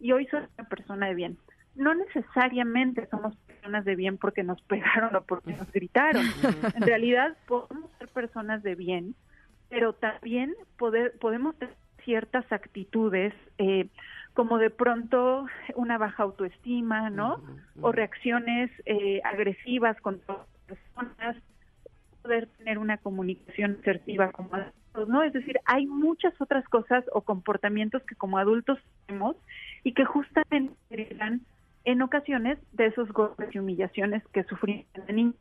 y 0.00 0.12
hoy 0.12 0.26
soy 0.26 0.42
una 0.58 0.68
persona 0.68 1.06
de 1.06 1.14
bien. 1.14 1.38
No 1.74 1.94
necesariamente 1.94 3.06
somos 3.06 3.36
personas 3.36 3.84
de 3.84 3.96
bien 3.96 4.18
porque 4.18 4.42
nos 4.42 4.60
pegaron 4.68 5.14
o 5.16 5.22
porque 5.22 5.52
nos 5.52 5.70
gritaron. 5.72 6.26
En 6.74 6.82
realidad 6.82 7.36
podemos 7.46 7.87
personas 8.18 8.64
de 8.64 8.74
bien, 8.74 9.14
pero 9.68 9.92
también 9.92 10.52
poder, 10.76 11.16
podemos 11.20 11.56
tener 11.56 11.76
ciertas 12.04 12.50
actitudes 12.50 13.32
eh, 13.58 13.86
como 14.34 14.58
de 14.58 14.70
pronto 14.70 15.46
una 15.76 15.98
baja 15.98 16.24
autoestima, 16.24 17.10
¿no? 17.10 17.40
O 17.80 17.92
reacciones 17.92 18.72
eh, 18.86 19.20
agresivas 19.22 20.00
contra 20.00 20.34
otras 20.34 20.58
personas, 20.66 21.36
poder 22.22 22.48
tener 22.58 22.78
una 22.78 22.96
comunicación 22.98 23.78
asertiva 23.80 24.32
como 24.32 24.52
adultos, 24.52 25.08
¿no? 25.08 25.22
Es 25.22 25.32
decir, 25.32 25.56
hay 25.64 25.86
muchas 25.86 26.34
otras 26.40 26.64
cosas 26.68 27.04
o 27.12 27.20
comportamientos 27.20 28.02
que 28.02 28.16
como 28.16 28.38
adultos 28.38 28.80
tenemos 29.06 29.36
y 29.84 29.92
que 29.94 30.04
justamente 30.04 30.74
derivan 30.90 31.42
en 31.84 32.02
ocasiones 32.02 32.58
de 32.72 32.86
esos 32.86 33.12
golpes 33.12 33.54
y 33.54 33.60
humillaciones 33.60 34.26
que 34.32 34.42
sufrimos 34.42 34.86
de 35.06 35.12
niños 35.12 35.36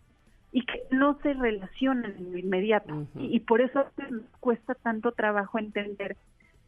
y 0.51 0.65
que 0.65 0.81
no 0.91 1.19
se 1.21 1.33
relacionan 1.33 2.15
en 2.17 2.31
lo 2.31 2.37
inmediato. 2.37 2.93
y, 3.15 3.35
y 3.35 3.39
por 3.41 3.61
eso 3.61 3.85
nos 4.09 4.23
cuesta 4.39 4.75
tanto 4.75 5.11
trabajo 5.11 5.59
entender 5.59 6.15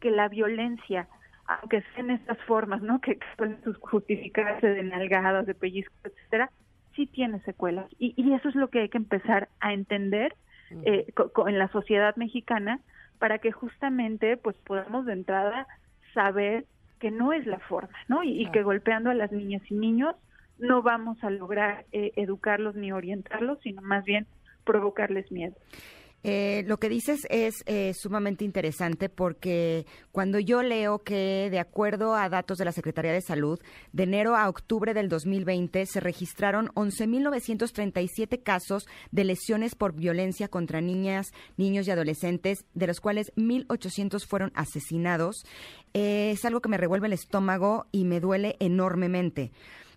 que 0.00 0.10
la 0.10 0.28
violencia, 0.28 1.08
aunque 1.46 1.80
sea 1.82 2.00
en 2.04 2.10
estas 2.10 2.38
formas, 2.44 2.82
¿no? 2.82 3.00
Que 3.00 3.18
sus- 3.64 3.76
justificarse 3.78 4.66
de 4.68 4.82
nalgadas, 4.82 5.46
de 5.46 5.54
pellizcos, 5.54 5.96
etcétera, 6.04 6.50
sí 6.94 7.06
tiene 7.06 7.40
secuelas. 7.40 7.86
Y, 7.98 8.14
y 8.16 8.32
eso 8.34 8.48
es 8.48 8.54
lo 8.54 8.68
que 8.68 8.80
hay 8.80 8.88
que 8.88 8.98
empezar 8.98 9.48
a 9.60 9.72
entender 9.72 10.34
eh, 10.84 11.06
en 11.46 11.58
la 11.58 11.68
sociedad 11.68 12.14
mexicana 12.16 12.80
para 13.18 13.38
que 13.38 13.50
justamente 13.52 14.36
pues 14.36 14.56
podamos 14.58 15.04
de 15.06 15.12
entrada 15.14 15.66
saber 16.14 16.64
que 17.00 17.10
no 17.10 17.32
es 17.32 17.46
la 17.46 17.58
forma, 17.60 17.96
¿no? 18.08 18.22
Y, 18.22 18.42
y 18.42 18.50
que 18.50 18.62
golpeando 18.62 19.10
a 19.10 19.14
las 19.14 19.32
niñas 19.32 19.62
y 19.70 19.74
niños 19.74 20.14
no 20.60 20.82
vamos 20.82 21.22
a 21.22 21.30
lograr 21.30 21.86
eh, 21.92 22.12
educarlos 22.16 22.74
ni 22.74 22.92
orientarlos, 22.92 23.58
sino 23.62 23.82
más 23.82 24.04
bien 24.04 24.26
provocarles 24.64 25.30
miedo. 25.32 25.54
Eh, 26.22 26.64
lo 26.66 26.76
que 26.78 26.90
dices 26.90 27.26
es 27.30 27.62
eh, 27.64 27.94
sumamente 27.94 28.44
interesante 28.44 29.08
porque 29.08 29.86
cuando 30.12 30.38
yo 30.38 30.62
leo 30.62 30.98
que, 30.98 31.48
de 31.50 31.58
acuerdo 31.58 32.14
a 32.14 32.28
datos 32.28 32.58
de 32.58 32.66
la 32.66 32.72
Secretaría 32.72 33.12
de 33.12 33.22
Salud, 33.22 33.58
de 33.92 34.02
enero 34.02 34.36
a 34.36 34.48
octubre 34.50 34.92
del 34.92 35.08
2020 35.08 35.86
se 35.86 36.00
registraron 36.00 36.68
11.937 36.74 38.42
casos 38.42 38.86
de 39.10 39.24
lesiones 39.24 39.74
por 39.74 39.94
violencia 39.94 40.48
contra 40.48 40.82
niñas, 40.82 41.32
niños 41.56 41.88
y 41.88 41.90
adolescentes, 41.90 42.66
de 42.74 42.86
los 42.86 43.00
cuales 43.00 43.32
1.800 43.36 44.26
fueron 44.26 44.52
asesinados, 44.54 45.46
eh, 45.94 46.32
es 46.32 46.44
algo 46.44 46.60
que 46.60 46.68
me 46.68 46.76
revuelve 46.76 47.06
el 47.06 47.14
estómago 47.14 47.86
y 47.92 48.04
me 48.04 48.20
duele 48.20 48.56
enormemente 48.60 49.52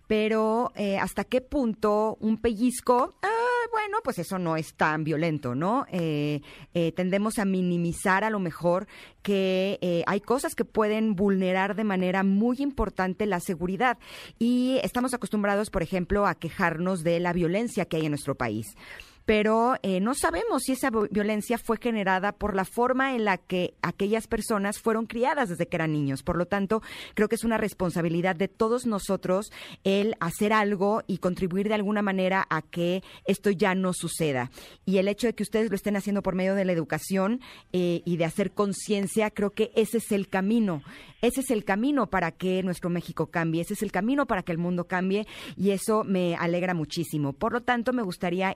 pero 0.06 0.72
eh, 0.76 0.98
hasta 0.98 1.24
qué 1.24 1.40
punto 1.40 2.16
un 2.20 2.38
pellizco, 2.40 3.14
ah, 3.22 3.44
bueno, 3.74 3.98
pues 4.04 4.18
eso 4.18 4.38
no 4.38 4.56
es 4.56 4.74
tan 4.74 5.02
violento, 5.04 5.54
¿no? 5.54 5.86
Eh, 5.90 6.42
eh, 6.74 6.92
tendemos 6.92 7.38
a 7.38 7.44
minimizar 7.44 8.22
a 8.22 8.30
lo 8.30 8.38
mejor 8.38 8.86
que 9.22 9.78
eh, 9.80 10.04
hay 10.06 10.20
cosas 10.20 10.54
que 10.54 10.64
pueden 10.64 11.16
vulnerar 11.16 11.74
de 11.74 11.82
manera 11.82 12.22
muy 12.22 12.58
importante 12.60 13.26
la 13.26 13.40
seguridad. 13.40 13.98
Y 14.38 14.78
estamos 14.82 15.12
acostumbrados, 15.12 15.70
por 15.70 15.82
ejemplo, 15.82 16.26
a 16.26 16.34
quejarnos 16.34 17.02
de 17.02 17.18
la 17.20 17.32
violencia 17.32 17.86
que 17.86 17.96
hay 17.96 18.06
en 18.06 18.12
nuestro 18.12 18.36
país 18.36 18.76
pero 19.24 19.76
eh, 19.82 20.00
no 20.00 20.14
sabemos 20.14 20.62
si 20.64 20.72
esa 20.72 20.90
vi- 20.90 21.08
violencia 21.10 21.58
fue 21.58 21.78
generada 21.78 22.32
por 22.32 22.54
la 22.54 22.64
forma 22.64 23.14
en 23.14 23.24
la 23.24 23.38
que 23.38 23.74
aquellas 23.82 24.26
personas 24.26 24.78
fueron 24.78 25.06
criadas 25.06 25.48
desde 25.48 25.66
que 25.66 25.76
eran 25.76 25.92
niños. 25.92 26.22
Por 26.22 26.36
lo 26.36 26.46
tanto, 26.46 26.82
creo 27.14 27.28
que 27.28 27.36
es 27.36 27.44
una 27.44 27.56
responsabilidad 27.58 28.36
de 28.36 28.48
todos 28.48 28.86
nosotros 28.86 29.50
el 29.84 30.14
hacer 30.20 30.52
algo 30.52 31.02
y 31.06 31.18
contribuir 31.18 31.68
de 31.68 31.74
alguna 31.74 32.02
manera 32.02 32.46
a 32.50 32.62
que 32.62 33.02
esto 33.26 33.50
ya 33.50 33.74
no 33.74 33.92
suceda. 33.92 34.50
Y 34.84 34.98
el 34.98 35.08
hecho 35.08 35.26
de 35.26 35.34
que 35.34 35.42
ustedes 35.42 35.70
lo 35.70 35.76
estén 35.76 35.96
haciendo 35.96 36.22
por 36.22 36.34
medio 36.34 36.54
de 36.54 36.64
la 36.64 36.72
educación 36.72 37.40
eh, 37.72 38.02
y 38.04 38.16
de 38.16 38.24
hacer 38.24 38.52
conciencia, 38.52 39.30
creo 39.30 39.50
que 39.50 39.70
ese 39.74 39.98
es 39.98 40.12
el 40.12 40.28
camino. 40.28 40.82
Ese 41.22 41.40
es 41.40 41.50
el 41.50 41.64
camino 41.64 42.08
para 42.08 42.32
que 42.32 42.62
nuestro 42.62 42.90
México 42.90 43.28
cambie, 43.28 43.62
ese 43.62 43.72
es 43.72 43.82
el 43.82 43.90
camino 43.90 44.26
para 44.26 44.42
que 44.42 44.52
el 44.52 44.58
mundo 44.58 44.84
cambie 44.86 45.26
y 45.56 45.70
eso 45.70 46.04
me 46.04 46.36
alegra 46.36 46.74
muchísimo. 46.74 47.32
Por 47.32 47.54
lo 47.54 47.62
tanto, 47.62 47.94
me 47.94 48.02
gustaría 48.02 48.54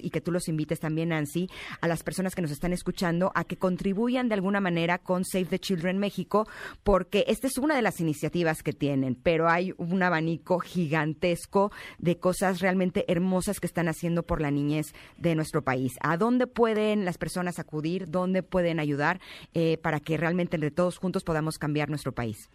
y 0.00 0.10
que 0.10 0.20
tú 0.20 0.32
los 0.32 0.48
invites 0.48 0.80
también, 0.80 1.10
Nancy, 1.10 1.48
a 1.80 1.88
las 1.88 2.02
personas 2.02 2.34
que 2.34 2.42
nos 2.42 2.50
están 2.50 2.72
escuchando 2.72 3.32
a 3.34 3.44
que 3.44 3.56
contribuyan 3.56 4.28
de 4.28 4.34
alguna 4.34 4.60
manera 4.60 4.98
con 4.98 5.24
Save 5.24 5.46
the 5.46 5.58
Children 5.58 5.98
México, 5.98 6.46
porque 6.82 7.24
esta 7.28 7.46
es 7.46 7.58
una 7.58 7.76
de 7.76 7.82
las 7.82 8.00
iniciativas 8.00 8.62
que 8.62 8.72
tienen, 8.72 9.14
pero 9.14 9.48
hay 9.48 9.74
un 9.76 10.02
abanico 10.02 10.58
gigantesco 10.58 11.72
de 11.98 12.18
cosas 12.18 12.60
realmente 12.60 13.04
hermosas 13.08 13.60
que 13.60 13.66
están 13.66 13.88
haciendo 13.88 14.22
por 14.22 14.40
la 14.40 14.50
niñez 14.50 14.94
de 15.18 15.34
nuestro 15.34 15.62
país. 15.62 15.92
¿A 16.00 16.16
dónde 16.16 16.46
pueden 16.46 17.04
las 17.04 17.18
personas 17.18 17.58
acudir? 17.58 18.10
¿Dónde 18.10 18.42
pueden 18.42 18.80
ayudar 18.80 19.20
eh, 19.52 19.78
para 19.78 20.00
que 20.00 20.16
realmente 20.16 20.56
entre 20.56 20.70
todos 20.70 20.98
juntos 20.98 21.24
podamos 21.24 21.58
cambiar 21.58 21.88
nuestro 21.90 22.12
país? 22.12 22.50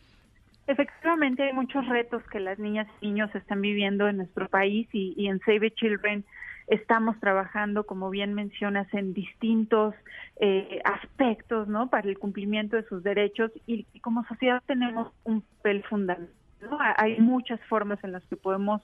Efectivamente, 0.68 1.42
hay 1.42 1.54
muchos 1.54 1.88
retos 1.88 2.22
que 2.32 2.40
las 2.40 2.60
niñas 2.60 2.88
y 3.02 3.08
niños 3.08 3.34
están 3.34 3.60
viviendo 3.60 4.08
en 4.08 4.18
nuestro 4.18 4.48
país 4.50 4.88
y, 4.94 5.16
y 5.18 5.28
en 5.28 5.40
Save 5.40 5.62
the 5.62 5.72
Children 5.72 6.24
estamos 6.70 7.20
trabajando, 7.20 7.86
como 7.86 8.10
bien 8.10 8.34
mencionas, 8.34 8.88
en 8.94 9.14
distintos 9.14 9.96
eh, 10.40 10.82
aspectos, 10.86 11.68
¿no? 11.68 11.90
Para 11.90 12.08
el 12.08 12.18
cumplimiento 12.18 12.76
de 12.76 12.84
sus 12.84 13.04
derechos 13.04 13.52
y, 13.66 13.86
como 14.02 14.24
sociedad 14.26 14.62
tenemos 14.66 15.12
un 15.24 15.42
papel 15.42 15.84
fundamental. 15.84 16.34
¿no? 16.62 16.78
Hay 16.98 17.20
muchas 17.20 17.60
formas 17.68 18.04
en 18.04 18.12
las 18.12 18.24
que 18.26 18.36
podemos 18.36 18.82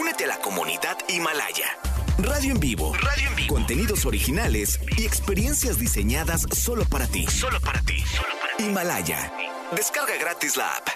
Únete 0.00 0.24
a 0.24 0.28
la 0.28 0.38
comunidad 0.38 0.96
Himalaya. 1.14 1.66
Radio 2.16 2.52
en 2.52 2.60
vivo. 2.60 2.94
Radio 2.94 3.28
en 3.28 3.36
vivo. 3.36 3.56
Contenidos 3.56 4.06
originales 4.06 4.80
y 4.96 5.04
experiencias 5.04 5.78
diseñadas 5.78 6.46
solo 6.50 6.86
para 6.86 7.06
ti. 7.06 7.26
Solo 7.26 7.60
para 7.60 7.82
ti. 7.82 8.02
Himalaya. 8.58 9.32
Descarga 9.74 10.16
gratis 10.20 10.56
la 10.56 10.68
app. 10.76 10.88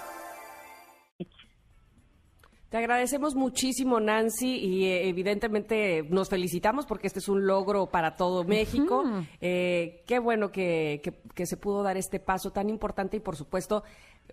Te 2.69 2.77
agradecemos 2.77 3.35
muchísimo, 3.35 3.99
Nancy, 3.99 4.57
y 4.57 4.85
eh, 4.85 5.09
evidentemente 5.09 6.03
nos 6.11 6.29
felicitamos 6.29 6.85
porque 6.85 7.07
este 7.07 7.19
es 7.19 7.29
un 7.29 7.47
logro 7.47 7.87
para 7.87 8.15
todo 8.15 8.45
México. 8.45 9.05
Eh, 9.41 10.05
qué 10.07 10.19
bueno 10.19 10.51
que, 10.53 11.01
que- 11.03 11.15
que 11.35 11.47
se 11.47 11.57
pudo 11.57 11.83
dar 11.83 11.97
este 11.97 12.21
paso 12.21 12.51
tan 12.51 12.69
importante 12.69 13.17
y, 13.17 13.21
por 13.21 13.37
supuesto, 13.37 13.85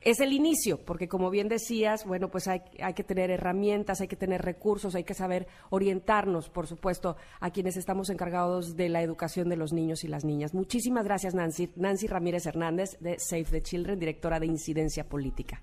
es 0.06 0.20
el 0.20 0.34
inicio, 0.34 0.78
porque 0.86 1.08
como 1.08 1.32
bien 1.32 1.50
decías, 1.50 2.06
bueno, 2.06 2.30
pues 2.30 2.48
hay, 2.48 2.62
hay 2.80 2.94
que 2.94 3.04
tener 3.04 3.32
herramientas, 3.32 4.02
hay 4.02 4.08
que 4.08 4.16
tener 4.16 4.44
recursos, 4.44 4.94
hay 4.94 5.04
que 5.04 5.16
saber 5.16 5.48
orientarnos, 5.72 6.50
por 6.50 6.68
supuesto, 6.68 7.18
a 7.40 7.50
quienes 7.50 7.76
estamos 7.76 8.12
encargados 8.12 8.76
de 8.76 8.88
la 8.88 9.02
educación 9.02 9.50
de 9.50 9.58
los 9.58 9.74
niños 9.74 10.04
y 10.04 10.08
las 10.08 10.24
niñas. 10.24 10.54
Muchísimas 10.54 11.06
gracias, 11.06 11.34
Nancy. 11.34 11.72
Nancy 11.76 12.06
Ramírez 12.06 12.46
Hernández, 12.46 12.98
de 13.00 13.18
Save 13.18 13.46
the 13.46 13.62
Children, 13.64 14.00
directora 14.00 14.40
de 14.40 14.46
Incidencia 14.46 15.10
Política. 15.10 15.62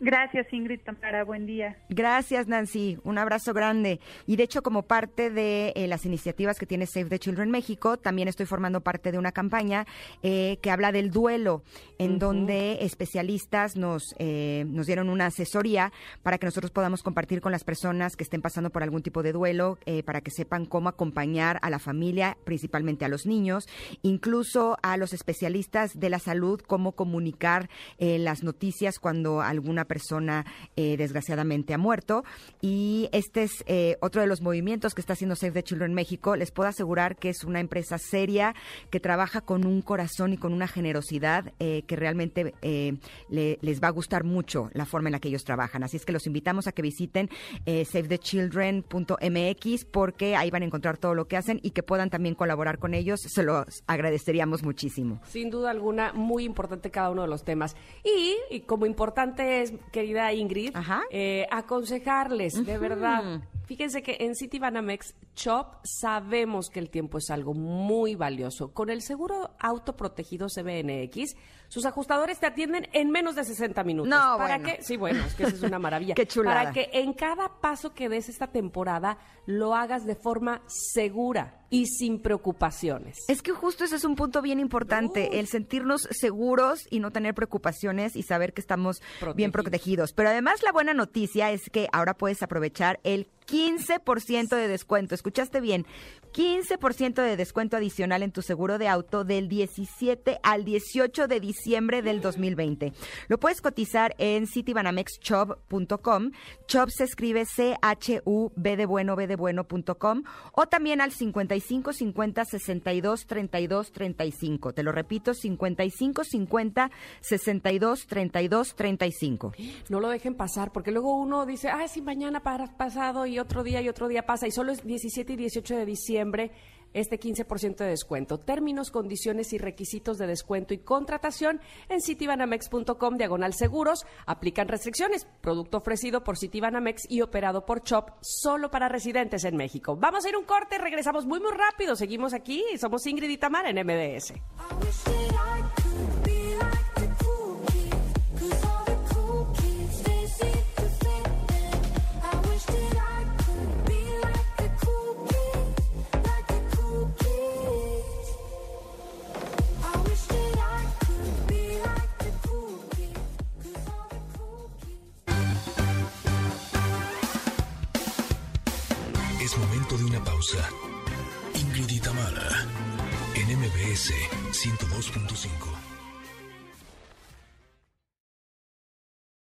Gracias, 0.00 0.46
Ingrid 0.52 0.80
Tamara. 0.80 1.24
Buen 1.24 1.46
día. 1.46 1.76
Gracias, 1.88 2.46
Nancy. 2.46 2.98
Un 3.02 3.18
abrazo 3.18 3.52
grande. 3.52 4.00
Y 4.26 4.36
de 4.36 4.44
hecho, 4.44 4.62
como 4.62 4.82
parte 4.82 5.30
de 5.30 5.72
eh, 5.74 5.88
las 5.88 6.06
iniciativas 6.06 6.58
que 6.58 6.66
tiene 6.66 6.86
Save 6.86 7.06
the 7.06 7.18
Children 7.18 7.50
México, 7.50 7.96
también 7.96 8.28
estoy 8.28 8.46
formando 8.46 8.80
parte 8.80 9.10
de 9.10 9.18
una 9.18 9.32
campaña 9.32 9.86
eh, 10.22 10.58
que 10.62 10.70
habla 10.70 10.92
del 10.92 11.10
duelo, 11.10 11.62
en 11.98 12.18
donde 12.18 12.84
especialistas 12.84 13.76
nos, 13.76 14.14
eh, 14.18 14.64
nos 14.68 14.86
dieron 14.86 15.08
una 15.08 15.26
asesoría 15.26 15.92
para 16.22 16.38
que 16.38 16.46
nosotros 16.46 16.70
podamos 16.70 17.02
compartir 17.02 17.40
con 17.40 17.50
las 17.50 17.64
personas 17.64 18.14
que 18.14 18.22
estén 18.22 18.40
pasando 18.40 18.70
por 18.70 18.84
algún 18.84 19.02
tipo 19.02 19.22
de 19.22 19.32
duelo, 19.32 19.78
eh, 19.84 20.04
para 20.04 20.20
que 20.20 20.30
sepan 20.30 20.64
cómo 20.64 20.88
acompañar 20.88 21.58
a 21.62 21.70
la 21.70 21.80
familia, 21.80 22.36
principalmente 22.44 23.04
a 23.04 23.08
los 23.08 23.26
niños, 23.26 23.66
incluso 24.02 24.78
a 24.82 24.96
los 24.96 25.12
especialistas 25.12 25.98
de 25.98 26.10
la 26.10 26.20
salud, 26.20 26.60
cómo 26.60 26.92
comunicar 26.92 27.68
las 27.98 28.42
noticias 28.42 28.98
cuando 28.98 29.40
alguna 29.40 29.87
persona 29.88 30.46
eh, 30.76 30.96
desgraciadamente 30.96 31.74
ha 31.74 31.78
muerto. 31.78 32.22
Y 32.60 33.08
este 33.10 33.42
es 33.42 33.64
eh, 33.66 33.96
otro 34.00 34.20
de 34.20 34.28
los 34.28 34.40
movimientos 34.42 34.94
que 34.94 35.00
está 35.00 35.14
haciendo 35.14 35.34
Save 35.34 35.50
the 35.52 35.62
Children 35.64 35.94
México. 35.94 36.36
Les 36.36 36.52
puedo 36.52 36.68
asegurar 36.68 37.16
que 37.16 37.30
es 37.30 37.42
una 37.42 37.58
empresa 37.58 37.98
seria 37.98 38.54
que 38.90 39.00
trabaja 39.00 39.40
con 39.40 39.66
un 39.66 39.82
corazón 39.82 40.32
y 40.32 40.36
con 40.36 40.52
una 40.52 40.68
generosidad 40.68 41.52
eh, 41.58 41.82
que 41.88 41.96
realmente 41.96 42.54
le- 42.62 43.58
les 43.60 43.82
va 43.82 43.88
a 43.88 43.90
gustar 43.90 44.22
mucho 44.22 44.70
la 44.74 44.84
forma 44.84 45.08
en 45.08 45.12
la 45.14 45.18
que 45.20 45.26
ellos 45.28 45.42
trabajan. 45.44 45.82
Así 45.82 45.96
es 45.96 46.04
que 46.04 46.12
los 46.12 46.26
invitamos 46.28 46.68
a 46.68 46.72
que 46.72 46.82
visiten 46.82 47.28
savethechildren.mx 47.66 49.84
porque 49.86 50.36
ahí 50.36 50.50
van 50.50 50.62
a 50.62 50.66
encontrar 50.66 50.98
todo 50.98 51.14
lo 51.14 51.26
que 51.26 51.36
hacen 51.36 51.60
y 51.62 51.70
que 51.70 51.82
puedan 51.82 52.10
también 52.10 52.34
colaborar 52.34 52.78
con 52.78 52.94
ellos. 52.94 53.20
Se 53.20 53.42
los 53.42 53.82
agradeceríamos 53.86 54.62
muchísimo. 54.62 55.20
Sin 55.26 55.50
duda 55.50 55.70
alguna, 55.70 56.12
muy 56.12 56.44
importante 56.44 56.90
cada 56.90 57.10
uno 57.10 57.22
de 57.22 57.28
los 57.28 57.44
temas. 57.44 57.76
Y, 58.04 58.36
y 58.50 58.60
como 58.60 58.86
importante 58.86 59.62
es, 59.62 59.72
querida 59.92 60.32
Ingrid, 60.32 60.74
eh, 61.10 61.46
aconsejarles, 61.50 62.64
de 62.64 62.78
verdad. 62.78 63.42
Fíjense 63.68 64.02
que 64.02 64.16
en 64.20 64.34
City 64.34 64.58
Banamex 64.58 65.14
Shop 65.36 65.76
sabemos 65.84 66.70
que 66.70 66.80
el 66.80 66.88
tiempo 66.88 67.18
es 67.18 67.28
algo 67.28 67.52
muy 67.52 68.14
valioso. 68.14 68.72
Con 68.72 68.88
el 68.88 69.02
seguro 69.02 69.50
autoprotegido 69.60 70.46
CBNX, 70.46 71.36
sus 71.68 71.84
ajustadores 71.84 72.40
te 72.40 72.46
atienden 72.46 72.88
en 72.94 73.10
menos 73.10 73.36
de 73.36 73.44
60 73.44 73.84
minutos. 73.84 74.08
No, 74.08 74.38
¿Para 74.38 74.56
bueno. 74.56 74.64
qué? 74.64 74.82
Sí, 74.82 74.96
bueno, 74.96 75.22
es 75.22 75.34
que 75.34 75.42
eso 75.42 75.56
es 75.56 75.62
una 75.62 75.78
maravilla. 75.78 76.14
Qué 76.16 76.26
chulada. 76.26 76.62
Para 76.62 76.72
que 76.72 76.88
en 76.94 77.12
cada 77.12 77.60
paso 77.60 77.92
que 77.92 78.08
des 78.08 78.30
esta 78.30 78.46
temporada 78.46 79.18
lo 79.44 79.74
hagas 79.74 80.06
de 80.06 80.14
forma 80.14 80.62
segura 80.66 81.66
y 81.70 81.86
sin 81.86 82.20
preocupaciones. 82.20 83.18
Es 83.28 83.42
que 83.42 83.52
justo 83.52 83.84
ese 83.84 83.96
es 83.96 84.04
un 84.04 84.16
punto 84.16 84.42
bien 84.42 84.60
importante, 84.60 85.38
el 85.38 85.46
sentirnos 85.46 86.08
seguros 86.10 86.86
y 86.90 87.00
no 87.00 87.10
tener 87.10 87.34
preocupaciones 87.34 88.16
y 88.16 88.22
saber 88.22 88.52
que 88.52 88.60
estamos 88.60 89.02
bien 89.34 89.52
protegidos. 89.52 90.12
Pero 90.12 90.30
además 90.30 90.62
la 90.62 90.72
buena 90.72 90.94
noticia 90.94 91.50
es 91.52 91.68
que 91.70 91.88
ahora 91.92 92.14
puedes 92.14 92.42
aprovechar 92.42 93.00
el 93.04 93.28
15% 93.48 94.48
de 94.48 94.68
descuento. 94.68 95.14
¿Escuchaste 95.14 95.60
bien? 95.60 95.86
15% 96.32 97.22
de 97.22 97.36
descuento 97.36 97.76
adicional 97.76 98.22
en 98.22 98.32
tu 98.32 98.42
seguro 98.42 98.78
de 98.78 98.88
auto 98.88 99.24
del 99.24 99.48
17 99.48 100.38
al 100.42 100.64
18 100.64 101.26
de 101.26 101.40
diciembre 101.40 102.02
del 102.02 102.20
2020. 102.20 102.92
Lo 103.28 103.40
puedes 103.40 103.62
cotizar 103.62 104.14
en 104.18 104.46
citybanamexchop.com. 104.46 106.32
Chop 106.66 106.90
se 106.90 107.04
escribe 107.04 107.46
C-H-U-B 107.46 108.76
de 108.76 108.86
bueno, 108.86 109.16
B 109.16 109.26
de 109.26 109.36
bueno.com 109.36 110.24
o 110.52 110.66
también 110.66 111.00
al 111.00 111.12
55 111.12 111.40
50 111.60 112.44
62 112.44 113.26
32 113.26 113.92
35. 113.92 114.72
Te 114.72 114.82
lo 114.82 114.92
repito, 114.92 115.34
55 115.34 116.24
50 116.24 116.90
62 117.20 118.06
32 118.06 118.74
35. 118.74 119.52
No 119.88 120.00
lo 120.00 120.08
dejen 120.08 120.34
pasar, 120.34 120.72
porque 120.72 120.90
luego 120.90 121.16
uno 121.16 121.46
dice, 121.46 121.68
ah, 121.68 121.86
sí, 121.88 122.02
mañana 122.02 122.40
pasado 122.40 123.26
y 123.26 123.38
otro 123.38 123.62
día 123.62 123.80
y 123.80 123.88
otro 123.88 124.08
día 124.08 124.26
pasa, 124.26 124.46
y 124.46 124.50
solo 124.50 124.72
es 124.72 124.84
17 124.84 125.32
y 125.32 125.36
18 125.36 125.76
de 125.76 125.86
diciembre 125.86 126.50
este 126.94 127.18
15% 127.18 127.76
de 127.76 127.86
descuento. 127.86 128.38
Términos, 128.38 128.90
condiciones 128.90 129.52
y 129.52 129.58
requisitos 129.58 130.18
de 130.18 130.26
descuento 130.26 130.74
y 130.74 130.78
contratación 130.78 131.60
en 131.88 132.00
citibanamex.com 132.00 133.16
diagonal 133.16 133.54
seguros. 133.54 134.06
Aplican 134.26 134.68
restricciones. 134.68 135.26
Producto 135.40 135.78
ofrecido 135.78 136.24
por 136.24 136.38
Citibanamex 136.38 137.10
y 137.10 137.20
operado 137.20 137.64
por 137.64 137.82
CHOP 137.82 138.10
solo 138.20 138.70
para 138.70 138.88
residentes 138.88 139.44
en 139.44 139.56
México. 139.56 139.96
Vamos 139.96 140.24
a 140.24 140.28
ir 140.28 140.36
un 140.36 140.44
corte, 140.44 140.78
regresamos 140.78 141.26
muy 141.26 141.40
muy 141.40 141.52
rápido. 141.52 141.96
Seguimos 141.96 142.34
aquí, 142.34 142.64
somos 142.78 143.06
Ingrid 143.06 143.30
y 143.30 143.38
en 143.38 143.86
MBS. 143.86 144.34